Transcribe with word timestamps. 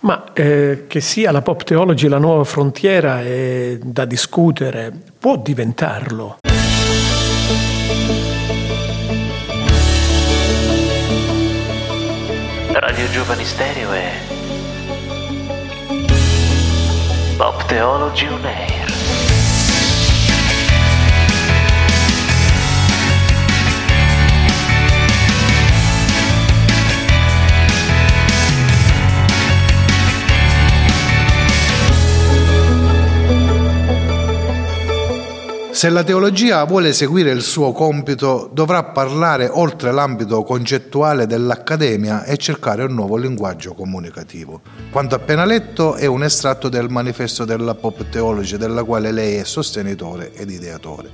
Ma 0.00 0.32
eh, 0.32 0.84
che 0.86 1.00
sia 1.00 1.32
la 1.32 1.42
pop 1.42 1.64
theology 1.64 2.06
la 2.08 2.18
nuova 2.18 2.44
frontiera 2.44 3.20
è 3.20 3.78
da 3.82 4.04
discutere, 4.04 4.92
può 5.18 5.36
diventarlo. 5.36 6.38
Radio 12.72 13.10
Giovani 13.10 13.44
Stereo 13.44 13.90
è 13.90 14.10
Pop 17.36 17.66
Theology 17.66 18.26
On 18.26 18.44
Air. 18.44 18.87
Se 35.78 35.88
la 35.90 36.02
teologia 36.02 36.64
vuole 36.64 36.92
seguire 36.92 37.30
il 37.30 37.40
suo 37.40 37.70
compito, 37.70 38.50
dovrà 38.52 38.82
parlare 38.82 39.48
oltre 39.48 39.92
l'ambito 39.92 40.42
concettuale 40.42 41.24
dell'accademia 41.28 42.24
e 42.24 42.36
cercare 42.36 42.82
un 42.82 42.94
nuovo 42.94 43.16
linguaggio 43.16 43.74
comunicativo. 43.74 44.60
Quanto 44.90 45.14
appena 45.14 45.44
letto 45.44 45.94
è 45.94 46.06
un 46.06 46.24
estratto 46.24 46.68
del 46.68 46.88
manifesto 46.88 47.44
della 47.44 47.76
Pop 47.76 48.08
Theology, 48.08 48.56
della 48.56 48.82
quale 48.82 49.12
lei 49.12 49.36
è 49.36 49.44
sostenitore 49.44 50.32
ed 50.34 50.50
ideatore. 50.50 51.10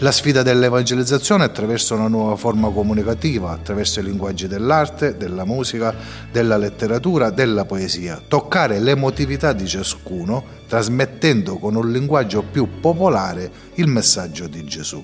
La 0.00 0.12
sfida 0.12 0.44
dell'evangelizzazione 0.44 1.42
attraverso 1.42 1.96
una 1.96 2.06
nuova 2.06 2.36
forma 2.36 2.70
comunicativa, 2.70 3.50
attraverso 3.50 3.98
i 3.98 4.04
linguaggi 4.04 4.46
dell'arte, 4.46 5.16
della 5.16 5.44
musica, 5.44 5.92
della 6.30 6.56
letteratura, 6.56 7.30
della 7.30 7.64
poesia. 7.64 8.22
Toccare 8.28 8.78
l'emotività 8.78 9.52
di 9.52 9.66
ciascuno, 9.66 10.44
trasmettendo 10.68 11.58
con 11.58 11.74
un 11.74 11.90
linguaggio 11.90 12.44
più 12.44 12.78
popolare 12.78 13.50
il 13.74 13.88
messaggio 13.88 14.46
di 14.46 14.64
Gesù. 14.64 15.02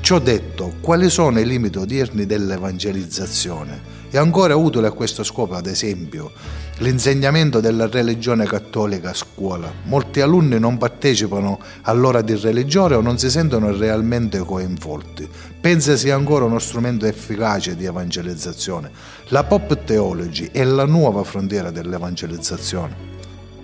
Ciò 0.00 0.18
detto, 0.18 0.74
quali 0.82 1.08
sono 1.08 1.40
i 1.40 1.46
limiti 1.46 1.78
odierni 1.78 2.26
dell'evangelizzazione? 2.26 3.80
È 4.16 4.18
ancora 4.18 4.56
utile 4.56 4.86
a 4.86 4.92
questo 4.92 5.22
scopo, 5.22 5.56
ad 5.56 5.66
esempio, 5.66 6.32
l'insegnamento 6.78 7.60
della 7.60 7.86
religione 7.86 8.46
cattolica 8.46 9.10
a 9.10 9.14
scuola. 9.14 9.70
Molti 9.82 10.22
alunni 10.22 10.58
non 10.58 10.78
partecipano 10.78 11.60
all'ora 11.82 12.22
di 12.22 12.34
religione 12.34 12.94
o 12.94 13.02
non 13.02 13.18
si 13.18 13.28
sentono 13.28 13.76
realmente 13.76 14.38
coinvolti. 14.38 15.28
Pensa 15.60 15.96
sia 15.96 16.14
ancora 16.14 16.46
uno 16.46 16.58
strumento 16.58 17.04
efficace 17.04 17.76
di 17.76 17.84
evangelizzazione. 17.84 18.90
La 19.28 19.44
pop 19.44 19.84
theology 19.84 20.48
è 20.50 20.64
la 20.64 20.86
nuova 20.86 21.22
frontiera 21.22 21.70
dell'evangelizzazione. 21.70 22.96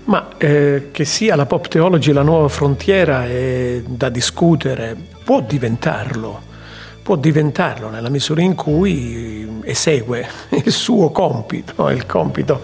Ma 0.04 0.36
eh, 0.36 0.88
che 0.92 1.04
sia 1.06 1.34
la 1.34 1.46
pop 1.46 1.66
theology 1.66 2.12
la 2.12 2.20
nuova 2.20 2.48
frontiera 2.48 3.24
è 3.24 3.82
da 3.86 4.10
discutere, 4.10 4.98
può 5.24 5.40
diventarlo 5.40 6.50
può 7.02 7.16
diventarlo 7.16 7.90
nella 7.90 8.08
misura 8.08 8.42
in 8.42 8.54
cui 8.54 9.60
esegue 9.64 10.26
il 10.64 10.70
suo 10.70 11.10
compito. 11.10 11.88
Il 11.90 12.06
compito 12.06 12.60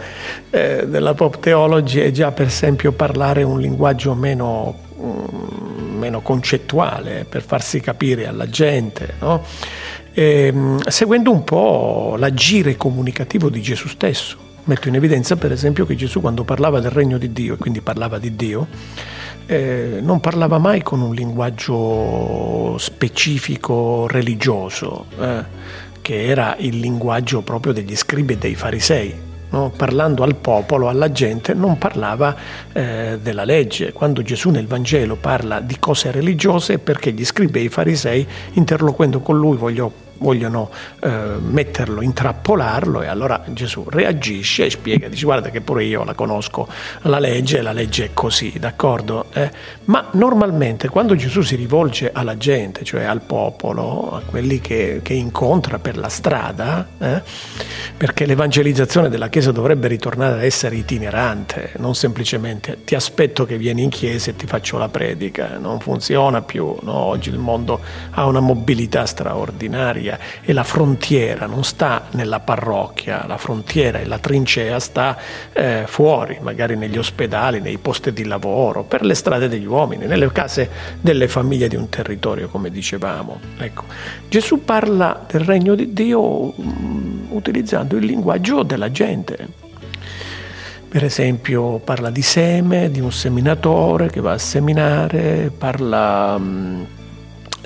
eh, 0.51 0.87
della 0.87 1.15
pop 1.15 1.39
theology 1.41 2.01
è 2.01 2.11
già 2.11 2.33
per 2.33 2.47
esempio 2.47 2.93
parlare 2.93 3.43
un 3.43 3.61
linguaggio 3.61 4.15
meno, 4.15 4.79
mm, 5.01 5.99
meno 5.99 6.21
concettuale 6.21 7.27
per 7.29 7.43
farsi 7.43 7.81
capire 7.81 8.27
alla 8.27 8.49
gente, 8.49 9.15
no? 9.21 9.45
e, 10.13 10.47
ehm, 10.47 10.81
seguendo 10.87 11.31
un 11.31 11.45
po' 11.45 12.17
l'agire 12.19 12.77
comunicativo 12.77 13.49
di 13.49 13.63
Gesù 13.63 13.87
stesso. 13.89 14.47
Metto 14.65 14.89
in 14.89 14.97
evidenza 14.97 15.37
per 15.37 15.53
esempio 15.53 15.87
che 15.87 15.95
Gesù 15.95 16.21
quando 16.21 16.45
parlava 16.45 16.81
del 16.81 16.91
regno 16.91 17.17
di 17.17 17.33
Dio, 17.33 17.55
e 17.55 17.57
quindi 17.57 17.81
parlava 17.81 18.19
di 18.19 18.37
Dio, 18.37 18.67
eh, 19.51 20.01
non 20.03 20.21
parlava 20.21 20.59
mai 20.59 20.83
con 20.83 21.01
un 21.01 21.15
linguaggio 21.15 22.77
specifico 22.77 24.07
religioso, 24.07 25.07
eh, 25.19 25.43
che 26.03 26.27
era 26.27 26.55
il 26.59 26.79
linguaggio 26.79 27.41
proprio 27.41 27.73
degli 27.73 27.97
scribi 27.97 28.35
e 28.35 28.37
dei 28.37 28.55
farisei. 28.55 29.27
No? 29.51 29.73
Parlando 29.75 30.23
al 30.23 30.37
popolo, 30.37 30.91
alla 30.91 31.11
gente, 31.11 31.55
non 31.55 31.79
parlava 31.79 32.37
eh, 32.75 33.19
della 33.23 33.45
legge. 33.45 33.95
Quando 33.95 34.21
Gesù 34.21 34.51
nel 34.51 34.67
Vangelo 34.67 35.17
parla 35.17 35.61
di 35.61 35.79
cose 35.79 36.11
religiose 36.11 36.75
è 36.75 36.79
perché 36.79 37.13
gli 37.13 37.25
scribi 37.25 37.61
e 37.61 37.63
i 37.63 37.69
farisei, 37.71 38.27
interloquendo 38.53 39.21
con 39.21 39.39
lui, 39.39 39.57
voglio 39.57 40.07
vogliono 40.19 40.71
eh, 41.01 41.09
metterlo, 41.41 42.03
intrappolarlo 42.03 43.03
e 43.03 43.07
allora 43.07 43.43
Gesù 43.49 43.85
reagisce 43.89 44.67
e 44.67 44.71
spiega, 44.71 45.09
dice 45.09 45.25
guarda 45.25 45.51
che 45.51 45.61
pure 45.61 45.85
io 45.85 46.05
la 46.05 46.15
conosco, 46.15 46.69
la 47.03 47.19
legge, 47.19 47.63
la 47.63 47.73
legge 47.73 48.07
è 48.07 48.11
così, 48.13 48.55
d'accordo? 48.59 49.27
Eh? 49.33 49.51
Ma 49.85 50.09
normalmente 50.13 50.89
quando 50.89 51.15
Gesù 51.15 51.43
si 51.43 51.57
rivolge 51.57 52.11
alla 52.13 52.37
gente, 52.37 52.85
cioè 52.85 53.05
al 53.05 53.21
popolo, 53.21 54.11
a 54.13 54.23
quelli 54.25 54.61
che, 54.61 55.01
che 55.03 55.15
incontra 55.15 55.79
per 55.79 55.97
la 55.97 56.09
strada, 56.09 56.87
eh? 56.99 57.23
Perché 57.99 58.27
l'evangelizzazione 58.27 59.09
della 59.09 59.29
Chiesa 59.29 59.51
dovrebbe 59.51 59.89
ritornare 59.89 60.35
ad 60.35 60.45
essere 60.45 60.77
itinerante, 60.77 61.73
non 61.79 61.97
semplicemente 61.97 62.85
ti 62.85 62.95
aspetto 62.95 63.45
che 63.45 63.59
vieni 63.59 63.83
in 63.83 63.91
chiesa 63.91 64.31
e 64.31 64.37
ti 64.37 64.47
faccio 64.47 64.79
la 64.79 64.89
predica, 64.89 65.59
non 65.59 65.81
funziona 65.81 66.41
più, 66.41 66.77
no? 66.83 66.93
oggi 66.93 67.31
il 67.31 67.39
mondo 67.39 67.81
ha 68.11 68.25
una 68.27 68.39
mobilità 68.39 69.05
straordinaria 69.05 70.17
e 70.43 70.53
la 70.53 70.63
frontiera 70.63 71.47
non 71.47 71.65
sta 71.65 72.05
nella 72.13 72.39
parrocchia, 72.39 73.27
la 73.27 73.37
frontiera 73.37 73.99
e 73.99 74.07
la 74.07 74.21
trincea 74.21 74.79
sta 74.79 75.19
eh, 75.53 75.83
fuori, 75.89 76.39
magari 76.41 76.77
negli 76.77 76.99
ospedali, 76.99 77.61
nei 77.61 77.79
posti 77.79 78.13
di 78.13 78.25
lavoro, 78.25 78.85
per 78.85 79.05
le 79.05 79.15
strade 79.15 79.49
degli 79.49 79.67
uomini, 79.67 80.07
nelle 80.07 80.31
case 80.31 80.71
delle 81.01 81.27
famiglie 81.27 81.67
di 81.67 81.75
un 81.75 81.89
territorio, 81.89 82.49
come 82.49 82.71
dicevamo. 82.71 83.41
Ecco. 83.59 83.83
Gesù 84.29 84.65
parla 84.65 85.27
del 85.29 85.41
regno 85.41 85.75
di 85.75 85.93
Dio 85.93 86.57
um, 86.61 87.27
utilizzando 87.89 87.97
il 87.97 88.05
linguaggio 88.05 88.63
della 88.63 88.91
gente. 88.91 89.67
Per 90.89 91.05
esempio 91.05 91.79
parla 91.79 92.11
di 92.11 92.23
seme, 92.23 92.91
di 92.91 93.01
un 93.01 93.13
seminatore 93.13 94.11
che 94.11 94.21
va 94.21 94.33
a 94.33 94.39
seminare, 94.39 95.51
parla 95.57 96.41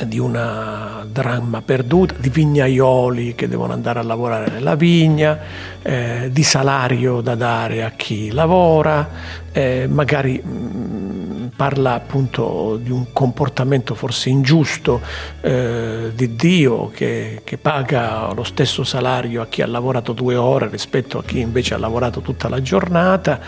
di 0.04 0.18
una 0.18 1.06
dramma 1.08 1.62
perduta, 1.62 2.14
di 2.18 2.30
vignaioli 2.30 3.34
che 3.36 3.46
devono 3.46 3.72
andare 3.72 4.00
a 4.00 4.02
lavorare 4.02 4.50
nella 4.50 4.74
vigna, 4.74 5.38
eh, 5.82 6.30
di 6.32 6.42
salario 6.42 7.20
da 7.20 7.36
dare 7.36 7.84
a 7.84 7.90
chi 7.90 8.32
lavora, 8.32 9.08
eh, 9.52 9.86
magari 9.88 10.42
mm, 10.44 11.46
parla 11.54 11.94
appunto 11.94 12.78
di 12.82 12.90
un 12.90 13.12
comportamento 13.12 13.94
forse 13.94 14.30
ingiusto 14.30 15.00
eh, 15.42 16.10
di 16.14 16.34
Dio 16.34 16.88
che, 16.88 17.42
che, 17.44 17.58
paga 17.58 18.32
lo 18.32 18.42
stesso 18.42 18.82
salario 18.82 19.42
a 19.42 19.46
chi 19.46 19.62
ha 19.62 19.66
lavorato 19.66 20.12
due 20.12 20.34
ore 20.34 20.68
rispetto 20.68 21.18
a 21.18 21.24
chi 21.24 21.40
invece 21.40 21.74
ha 21.74 21.78
lavorato 21.78 22.20
tutta 22.20 22.48
la 22.48 22.62
giornata, 22.62 23.38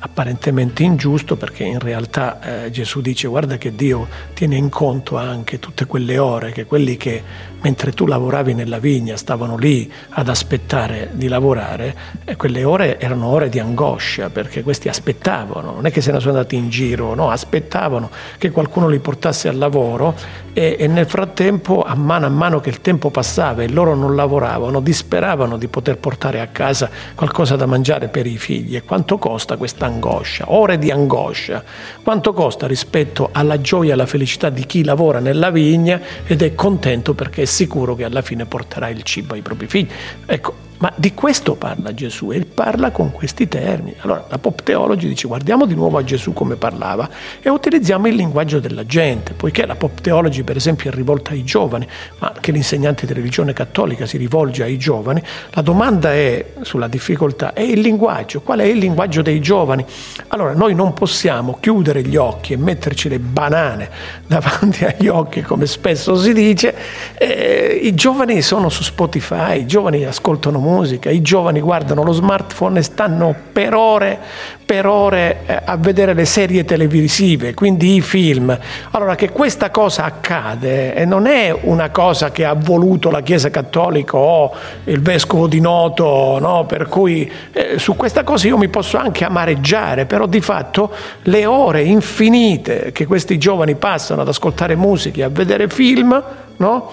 apparentemente 0.00 0.82
ingiusto 0.82 1.36
perché 1.36 1.64
in 1.64 1.78
realtà 1.78 2.64
eh, 2.64 2.70
Gesù 2.70 3.00
dice 3.00 3.28
guarda 3.28 3.56
che 3.56 3.74
Dio 3.74 4.08
tiene 4.34 4.56
in 4.56 4.68
conto 4.68 5.16
anche 5.16 5.58
tutte 5.58 5.86
quelle 5.86 6.18
ore 6.18 6.52
che 6.52 6.66
quelli 6.66 6.96
che 6.96 7.22
mentre 7.62 7.92
tu 7.92 8.06
lavoravi 8.06 8.54
nella 8.54 8.78
vigna 8.78 9.16
stavano 9.16 9.56
lì 9.56 9.90
ad 10.10 10.28
aspettare 10.28 11.10
di 11.12 11.28
lavorare, 11.28 11.94
quelle 12.36 12.64
ore 12.64 12.98
erano 13.00 13.26
ore 13.26 13.48
di 13.48 13.58
angoscia 13.58 14.30
perché 14.30 14.62
questi 14.62 14.88
aspettavano, 14.88 15.72
non 15.72 15.86
è 15.86 15.90
che 15.90 16.00
se 16.00 16.12
ne 16.12 16.20
sono 16.20 16.32
andati 16.32 16.56
in 16.56 16.68
giro, 16.68 17.14
no, 17.14 17.30
aspettavano 17.30 18.10
che 18.38 18.50
qualcuno 18.50 18.88
li 18.88 18.98
portasse 18.98 19.48
al 19.48 19.56
lavoro 19.56 20.14
e, 20.52 20.76
e 20.78 20.86
nel 20.86 21.06
frattempo, 21.06 21.82
a 21.82 21.94
mano 21.94 22.26
a 22.26 22.28
mano 22.30 22.60
che 22.60 22.68
il 22.68 22.80
tempo 22.80 23.10
passava 23.10 23.62
e 23.62 23.68
loro 23.68 23.94
non 23.94 24.14
lavoravano, 24.14 24.80
disperavano 24.80 25.56
di 25.56 25.68
poter 25.68 25.96
portare 25.96 26.40
a 26.40 26.48
casa 26.48 26.90
qualcosa 27.14 27.56
da 27.56 27.66
mangiare 27.66 28.08
per 28.08 28.26
i 28.26 28.36
figli. 28.36 28.76
E 28.76 28.82
quanto 28.82 29.18
costa 29.18 29.56
questa 29.56 29.86
angoscia? 29.86 30.52
Ore 30.52 30.78
di 30.78 30.90
angoscia. 30.90 31.62
Quanto 32.02 32.32
costa 32.32 32.66
rispetto 32.66 33.30
alla 33.32 33.60
gioia 33.60 33.90
e 33.90 33.92
alla 33.92 34.06
felicità 34.06 34.50
di 34.50 34.66
chi 34.66 34.84
lavora 34.84 35.20
nella 35.20 35.50
vigna 35.50 36.00
ed 36.26 36.42
è 36.42 36.54
contento 36.54 37.14
perché 37.14 37.46
sicuro 37.52 37.94
che 37.94 38.04
alla 38.04 38.22
fine 38.22 38.46
porterà 38.46 38.88
il 38.88 39.02
cibo 39.02 39.34
ai 39.34 39.42
propri 39.42 39.66
figli. 39.66 39.88
Ecco, 40.24 40.54
ma 40.82 40.92
di 40.96 41.14
questo 41.14 41.54
parla 41.54 41.94
Gesù 41.94 42.32
e 42.32 42.44
parla 42.44 42.90
con 42.90 43.12
questi 43.12 43.46
termini. 43.46 43.94
Allora 44.00 44.26
la 44.28 44.38
pop 44.38 44.64
theology 44.64 45.06
dice 45.06 45.28
guardiamo 45.28 45.64
di 45.64 45.76
nuovo 45.76 45.96
a 45.96 46.02
Gesù 46.02 46.32
come 46.32 46.56
parlava 46.56 47.08
e 47.40 47.48
utilizziamo 47.48 48.08
il 48.08 48.16
linguaggio 48.16 48.58
della 48.58 48.84
gente, 48.84 49.32
poiché 49.32 49.64
la 49.64 49.76
pop 49.76 50.00
theology 50.00 50.42
per 50.42 50.56
esempio 50.56 50.90
è 50.90 50.92
rivolta 50.92 51.30
ai 51.30 51.44
giovani, 51.44 51.86
ma 52.18 52.32
che 52.40 52.50
l'insegnante 52.50 53.06
di 53.06 53.12
religione 53.12 53.52
cattolica 53.52 54.06
si 54.06 54.16
rivolge 54.16 54.64
ai 54.64 54.76
giovani, 54.76 55.22
la 55.50 55.62
domanda 55.62 56.12
è 56.12 56.54
sulla 56.62 56.88
difficoltà, 56.88 57.52
è 57.52 57.60
il 57.60 57.78
linguaggio, 57.78 58.40
qual 58.40 58.58
è 58.58 58.64
il 58.64 58.78
linguaggio 58.78 59.22
dei 59.22 59.38
giovani? 59.38 59.84
Allora 60.28 60.52
noi 60.52 60.74
non 60.74 60.94
possiamo 60.94 61.58
chiudere 61.60 62.02
gli 62.02 62.16
occhi 62.16 62.54
e 62.54 62.56
metterci 62.56 63.08
le 63.08 63.20
banane 63.20 63.88
davanti 64.26 64.84
agli 64.84 65.06
occhi 65.06 65.42
come 65.42 65.66
spesso 65.66 66.16
si 66.16 66.32
dice, 66.32 66.74
eh, 67.18 67.78
i 67.80 67.94
giovani 67.94 68.42
sono 68.42 68.68
su 68.68 68.82
Spotify, 68.82 69.60
i 69.60 69.66
giovani 69.66 70.04
ascoltano 70.04 70.58
musica, 70.58 70.70
musica, 70.72 71.10
i 71.10 71.22
giovani 71.22 71.60
guardano 71.60 72.02
lo 72.02 72.12
smartphone 72.12 72.78
e 72.78 72.82
stanno 72.82 73.34
per 73.52 73.74
ore, 73.74 74.18
per 74.64 74.86
ore 74.86 75.40
eh, 75.46 75.60
a 75.64 75.76
vedere 75.76 76.14
le 76.14 76.24
serie 76.24 76.64
televisive, 76.64 77.54
quindi 77.54 77.96
i 77.96 78.00
film. 78.00 78.56
Allora 78.92 79.14
che 79.14 79.30
questa 79.30 79.70
cosa 79.70 80.04
accade 80.04 80.94
e 80.94 81.04
non 81.04 81.26
è 81.26 81.54
una 81.62 81.90
cosa 81.90 82.30
che 82.30 82.44
ha 82.44 82.54
voluto 82.54 83.10
la 83.10 83.20
Chiesa 83.20 83.50
Cattolica 83.50 84.16
o 84.16 84.52
il 84.84 85.00
Vescovo 85.00 85.46
di 85.46 85.60
Noto, 85.60 86.38
no? 86.40 86.64
per 86.66 86.88
cui 86.88 87.30
eh, 87.52 87.78
su 87.78 87.94
questa 87.94 88.24
cosa 88.24 88.46
io 88.46 88.56
mi 88.56 88.68
posso 88.68 88.96
anche 88.96 89.24
amareggiare, 89.24 90.06
però 90.06 90.26
di 90.26 90.40
fatto 90.40 90.90
le 91.22 91.44
ore 91.44 91.82
infinite 91.82 92.92
che 92.92 93.06
questi 93.06 93.38
giovani 93.38 93.74
passano 93.74 94.22
ad 94.22 94.28
ascoltare 94.28 94.74
musica, 94.74 95.26
a 95.26 95.28
vedere 95.28 95.68
film, 95.68 96.22
no? 96.56 96.90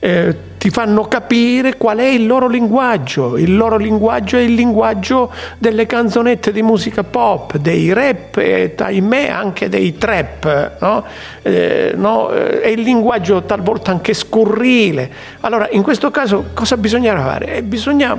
Eh, 0.00 0.36
ti 0.58 0.70
fanno 0.70 1.02
capire 1.04 1.76
qual 1.76 1.98
è 1.98 2.06
il 2.06 2.26
loro 2.26 2.48
linguaggio. 2.48 3.36
Il 3.36 3.56
loro 3.56 3.76
linguaggio 3.76 4.36
è 4.36 4.40
il 4.40 4.54
linguaggio 4.54 5.32
delle 5.56 5.86
canzonette 5.86 6.52
di 6.52 6.62
musica 6.62 7.04
pop, 7.04 7.56
dei 7.56 7.92
rap 7.92 8.36
e 8.38 8.74
ahimè 8.76 9.28
anche 9.28 9.68
dei 9.68 9.96
trap. 9.96 10.78
No? 10.80 11.04
Eh, 11.42 11.92
no? 11.94 12.30
Eh, 12.30 12.60
è 12.60 12.68
il 12.68 12.80
linguaggio 12.80 13.44
talvolta 13.44 13.92
anche 13.92 14.14
scurrile. 14.14 15.10
Allora, 15.40 15.68
in 15.70 15.82
questo 15.82 16.10
caso 16.10 16.46
cosa 16.54 16.76
bisogna 16.76 17.16
fare? 17.16 17.56
Eh, 17.56 17.62
bisogna, 17.62 18.16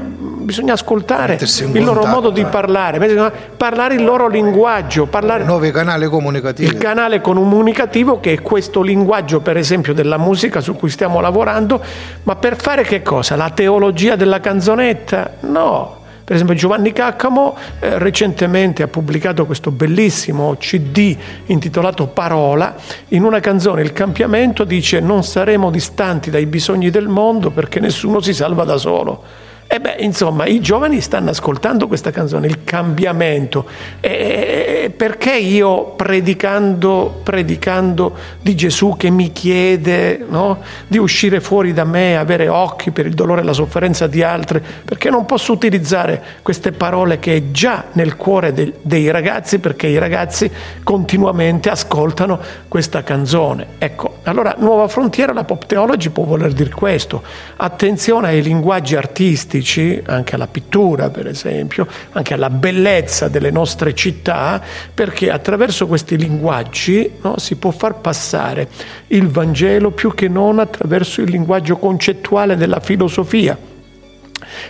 bisogna, 0.50 0.74
ascoltare 0.74 1.38
il 1.40 1.84
loro 1.84 2.06
modo 2.06 2.32
di 2.32 2.44
parlare, 2.44 3.32
parlare 3.56 3.94
il 3.94 4.04
loro 4.04 4.28
linguaggio. 4.28 5.06
Parlare... 5.06 5.44
Nuovi 5.44 5.72
canali 5.72 6.08
comunicativi. 6.08 6.68
Il 6.68 6.78
canale 6.78 7.22
comunicativo 7.22 8.20
che 8.20 8.34
è 8.34 8.42
questo 8.42 8.82
linguaggio, 8.82 9.42
per 9.42 9.58
esempio, 9.58 9.94
della 9.94 10.18
musica 10.18 10.60
su 10.60 10.76
cui 10.76 10.90
stiamo 10.90 11.20
lavorando 11.20 11.82
ma 12.24 12.36
per 12.36 12.56
fare 12.56 12.84
che 12.84 13.02
cosa? 13.04 13.36
La 13.36 13.52
teologia 13.52 14.16
della 14.16 14.40
canzonetta? 14.40 15.36
No. 15.42 15.98
Per 16.24 16.36
esempio 16.36 16.56
Giovanni 16.56 16.92
Caccamo 16.94 17.58
eh, 17.80 17.98
recentemente 17.98 18.84
ha 18.84 18.88
pubblicato 18.88 19.48
questo 19.48 19.72
bellissimo 19.72 20.56
CD 20.60 21.16
intitolato 21.48 22.06
Parola. 22.06 22.76
In 23.10 23.24
una 23.24 23.40
canzone 23.40 23.82
Il 23.82 23.94
cambiamento 23.94 24.64
dice 24.64 25.00
non 25.00 25.24
saremo 25.24 25.72
distanti 25.72 26.30
dai 26.30 26.46
bisogni 26.46 26.92
del 26.92 27.08
mondo 27.08 27.50
perché 27.50 27.80
nessuno 27.80 28.20
si 28.20 28.34
salva 28.34 28.64
da 28.64 28.78
solo. 28.78 29.24
E 29.72 29.80
beh, 29.80 29.98
insomma, 30.00 30.48
i 30.48 30.62
giovani 30.62 31.00
stanno 31.00 31.30
ascoltando 31.30 31.88
questa 31.88 32.10
canzone, 32.10 32.48
il 32.48 32.64
cambiamento. 32.64 33.68
E 34.00 34.92
perché 34.98 35.38
io 35.38 35.92
predicando, 35.92 37.20
predicando 37.22 38.18
di 38.42 38.56
Gesù 38.56 38.96
che 38.98 39.12
mi 39.12 39.32
chiede 39.32 40.26
no, 40.28 40.58
di 40.88 40.98
uscire 40.98 41.40
fuori 41.40 41.72
da 41.72 41.84
me, 41.84 42.18
avere 42.18 42.48
occhi 42.48 42.90
per 42.90 43.06
il 43.06 43.14
dolore 43.14 43.42
e 43.42 43.44
la 43.44 43.54
sofferenza 43.54 44.08
di 44.08 44.24
altri, 44.24 44.60
perché 44.84 45.12
non 45.12 45.28
posso 45.28 45.54
utilizzare 45.54 46.20
queste 46.42 46.72
parole 46.72 47.20
che 47.20 47.36
è 47.36 47.52
già 47.52 47.86
nel 47.92 48.16
cuore 48.16 48.52
de, 48.54 48.74
dei 48.82 49.12
ragazzi, 49.12 49.60
perché 49.60 49.86
i 49.86 50.00
ragazzi 50.00 50.50
continuamente 50.84 51.70
ascoltano 51.70 52.40
questa 52.68 53.04
canzone. 53.04 53.68
Ecco, 53.78 54.18
allora 54.24 54.56
Nuova 54.58 54.88
Frontiera, 54.88 55.32
la 55.32 55.44
pop 55.44 55.68
theology 55.68 56.10
può 56.10 56.24
voler 56.24 56.54
dire 56.54 56.72
questo. 56.72 57.22
Attenzione 57.58 58.30
ai 58.30 58.42
linguaggi 58.42 58.96
artistici 58.96 59.58
artistici, 59.60 60.02
anche 60.06 60.36
alla 60.36 60.48
pittura 60.48 61.10
per 61.10 61.28
esempio, 61.28 61.88
anche 62.12 62.34
alla 62.34 62.50
bellezza 62.50 63.28
delle 63.28 63.52
nostre 63.52 63.94
città, 63.94 64.62
perché 64.94 65.30
attraverso 65.30 65.88
questi 65.88 66.18
linguaggi 66.18 67.12
no, 67.22 67.38
si 67.38 67.56
può 67.56 67.72
far 67.72 67.96
passare 67.96 68.68
il 69.08 69.28
Vangelo 69.28 69.92
più 69.92 70.14
che 70.14 70.28
non 70.28 70.60
attraverso 70.60 71.22
il 71.22 71.30
linguaggio 71.30 71.78
concettuale 71.78 72.56
della 72.56 72.80
filosofia, 72.80 73.58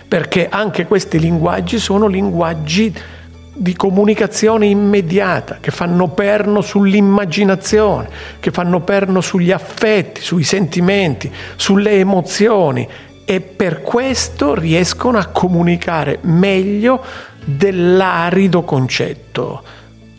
perché 0.06 0.48
anche 0.48 0.86
questi 0.86 1.18
linguaggi 1.18 1.78
sono 1.78 2.06
linguaggi 2.06 2.92
di 3.52 3.76
comunicazione 3.76 4.66
immediata, 4.66 5.58
che 5.60 5.70
fanno 5.70 6.08
perno 6.08 6.62
sull'immaginazione, 6.62 8.08
che 8.40 8.50
fanno 8.50 8.80
perno 8.80 9.20
sugli 9.20 9.50
affetti, 9.50 10.22
sui 10.22 10.44
sentimenti, 10.44 11.30
sulle 11.56 11.92
emozioni 11.92 12.88
e 13.30 13.40
per 13.40 13.80
questo 13.80 14.56
riescono 14.56 15.16
a 15.16 15.26
comunicare 15.26 16.18
meglio 16.22 17.00
dell'arido 17.44 18.64
concetto. 18.64 19.62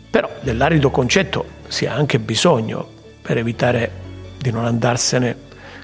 Però 0.08 0.30
dell'arido 0.40 0.88
concetto 0.88 1.44
si 1.68 1.84
ha 1.84 1.92
anche 1.92 2.18
bisogno 2.18 2.88
per 3.20 3.36
evitare 3.36 3.90
di 4.38 4.50
non 4.50 4.64
andarsene, 4.64 5.36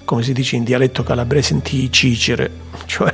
come 0.06 0.22
si 0.22 0.32
dice 0.32 0.56
in 0.56 0.64
dialetto 0.64 1.02
calabrese, 1.02 1.52
in 1.52 1.92
cicere, 1.92 2.50
cioè 2.86 3.12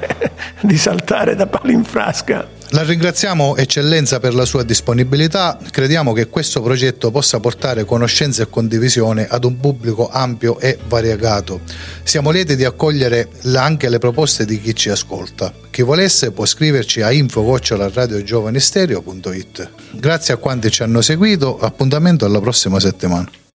di 0.61 0.77
saltare 0.77 1.35
da 1.35 1.49
palo 1.49 1.73
in 1.73 1.83
frasca. 1.83 2.47
La 2.75 2.83
ringraziamo 2.83 3.57
Eccellenza 3.57 4.19
per 4.19 4.35
la 4.35 4.45
sua 4.45 4.65
disponibilità, 4.65 5.57
crediamo 5.71 6.13
che 6.13 6.27
questo 6.27 6.61
progetto 6.61 7.13
possa 7.13 7.39
portare 7.39 7.85
conoscenza 7.85 8.43
e 8.43 8.51
condivisione 8.51 9.29
ad 9.29 9.45
un 9.45 9.61
pubblico 9.61 10.11
ampio 10.11 10.59
e 10.59 10.77
variegato. 10.89 11.61
Siamo 12.03 12.33
lieti 12.33 12.57
di 12.57 12.65
accogliere 12.65 13.29
anche 13.55 13.89
le 13.89 14.01
proposte 14.01 14.45
di 14.45 14.61
chi 14.61 14.75
ci 14.75 14.91
ascolta. 14.91 15.53
Chi 15.71 15.83
volesse 15.83 16.33
può 16.33 16.45
scriverci 16.45 17.01
a 17.01 17.13
info.radiogiovanistereo.it. 17.13 19.71
Grazie 19.93 20.35
a 20.35 20.39
quanti 20.39 20.69
ci 20.73 20.83
hanno 20.83 21.01
seguito, 21.01 21.57
appuntamento 21.61 22.25
alla 22.25 22.41
prossima 22.41 22.81
settimana. 22.81 23.31